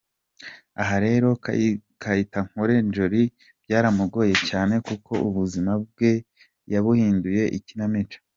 Aha 0.81 0.95
rero 1.05 1.27
Kayitenkote 2.01 2.75
Ndjoli 2.87 3.21
byaramugoye 3.63 4.35
cyane 4.49 4.75
kuko 4.87 5.13
ubuzima 5.29 5.71
bwe 5.91 6.11
yabuhinduye 6.73 7.43
ikinamico. 7.57 8.17